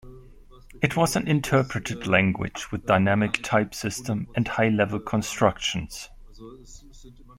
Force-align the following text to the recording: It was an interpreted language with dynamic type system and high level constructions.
It 0.81 0.97
was 0.97 1.15
an 1.15 1.27
interpreted 1.27 2.07
language 2.07 2.71
with 2.71 2.87
dynamic 2.87 3.43
type 3.43 3.75
system 3.75 4.27
and 4.35 4.47
high 4.47 4.69
level 4.69 4.99
constructions. 4.99 6.09